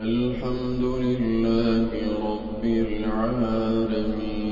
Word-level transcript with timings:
الْحَمْدُ 0.00 0.82
لِلَّهِ 0.82 1.88
رَبِّ 2.18 2.64
الْعَالَمِينَ. 2.64 4.43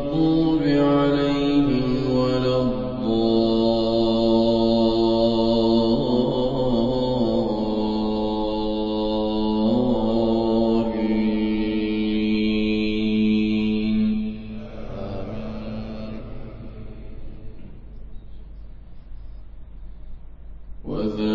الْمَغْضُوبِ 0.00 0.62
عَلَيْهِمْ 0.62 2.16
وَلَا 2.16 2.56
الضَّالِّينَ. 2.62 3.40
آمين 21.00 21.29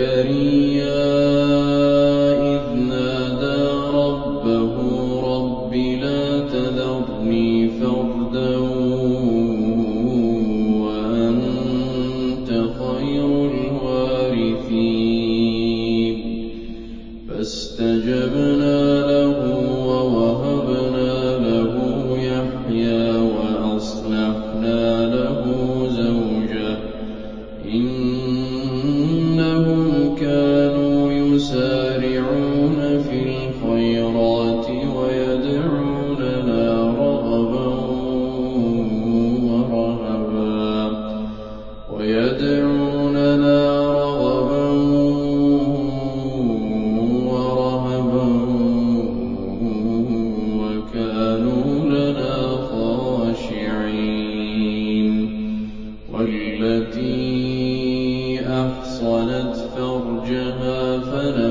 زَكَرِيَّا 0.00 1.04
إِذْ 2.54 2.64
نَادَىٰ 2.88 3.68
رَبَّهُ 4.00 4.74
رَبِّ 5.20 5.74
لَا 5.74 6.40
تَذَرْنِي 6.40 7.68
فَرْدًا 7.68 8.56
وَأَنتَ 10.84 12.48
خَيْرُ 12.80 13.30
الْوَارِثِينَ 13.50 14.70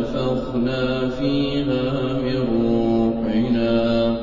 فَنَفَخْنَا 0.04 1.10
فِيهَا 1.10 2.18
مِن 2.18 2.40
رُّوحِنَا 2.64 4.16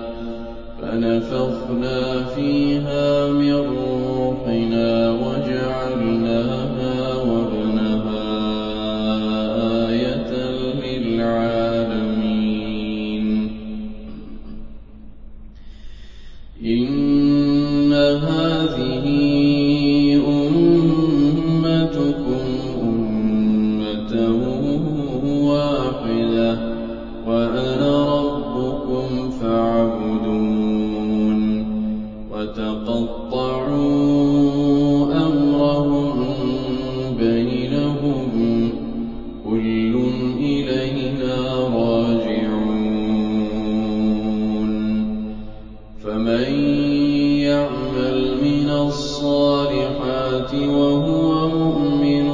الصَّلَاةِ 50.46 50.68
وَهُوَ 50.68 51.48
مُؤْمِنٌ 51.48 52.26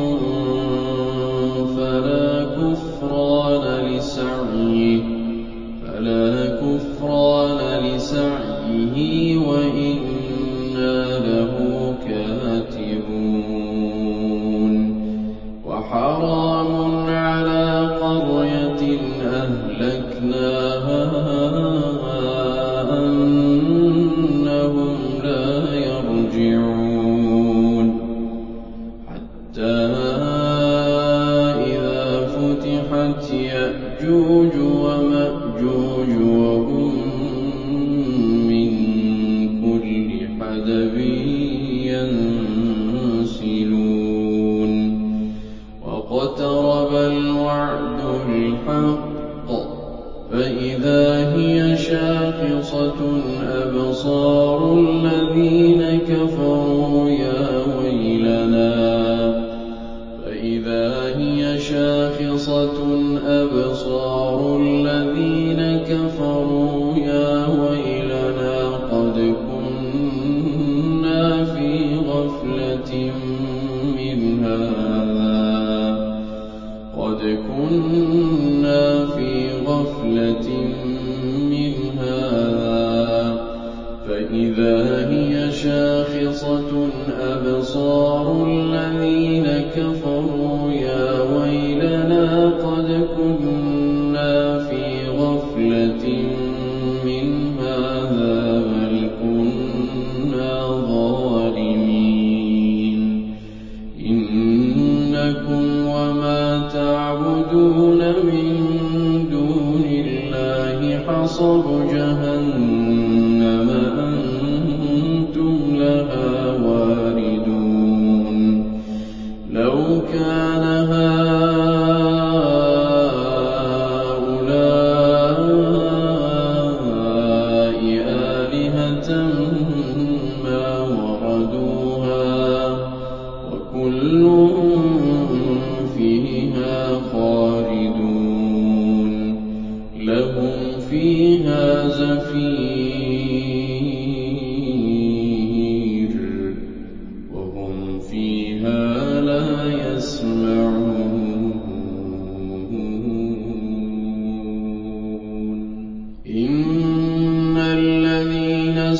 فَلَا 1.76 2.44
كُفْرَانَ 2.60 3.64
لِسَعْيِهِ 3.88 5.02
مِّنْ 77.32 78.01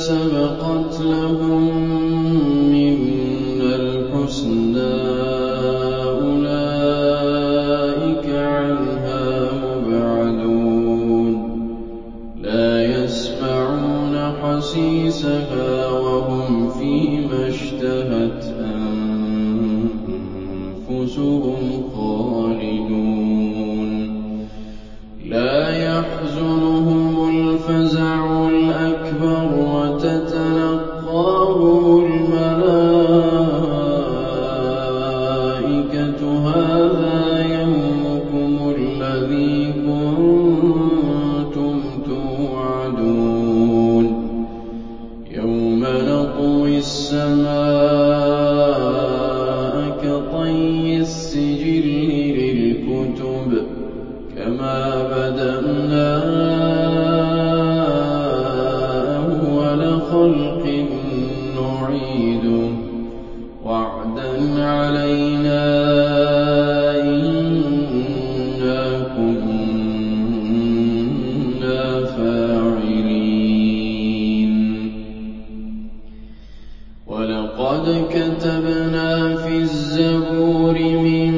سَبَقَتْ 0.03 0.99
لَهُم 1.01 1.63
مِّنَّا 2.71 3.75
الْحُسْنَىٰ 3.75 4.99
أُولَٰئِكَ 6.23 6.67
عَنْهَا 8.29 9.23
مُبْعَدُونَ. 9.63 11.27
لَا 12.41 13.03
يَسْمَعُونَ 13.03 14.15
حَسِيسَهَا 14.41 15.89
ۖ 15.91 15.93
وَهُمْ 16.01 16.67
فِي 16.67 17.19
مَا 17.27 17.47
اشْتَهَتْ 17.47 18.41
أَنفُسُهُمْ 20.87 21.61
خَالِدُونَ. 21.95 23.23
الْمَلَائِكَةُ 35.93 36.21
هَٰذَا 36.25 37.21
يَوْمُكُمُ 37.61 38.73
الَّذِي 38.77 39.73
كُنتُمْ 39.85 41.75
تُوعَدُونَ. 42.07 44.05
يَوْمَ 45.31 45.81
نَطْوِي 45.83 46.77
السَّمَاءَ 46.77 47.53
كَطَيِّ 50.03 50.97
السِّجِلِّ 50.99 51.87
لِلْكُتُبِ 52.37 53.49
ۚ 53.61 53.65
كَمَا 54.35 54.79
بَدَأْنَا 55.01 56.09
أَوَّلَ 59.17 59.81
خَلْقٍ 60.11 60.63
وَلَقَدْ 77.83 78.07
كَتَبْنَا 78.15 79.35
فِي 79.35 79.55
الزَّبُورِ 79.59 80.75
مِن 80.79 81.33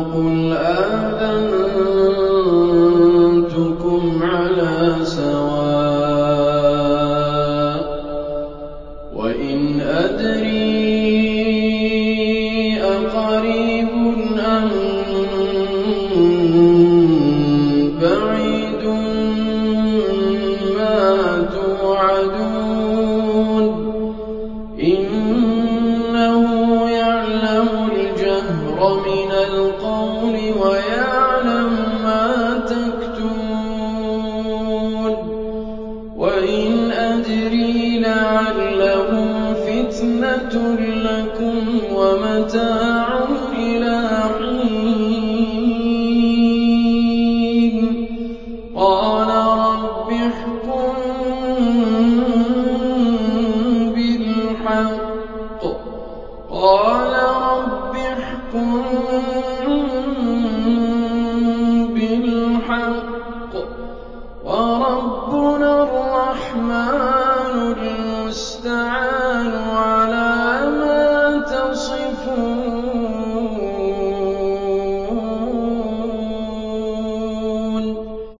قُلْ 0.03 0.53
آذَنَ 0.53 1.42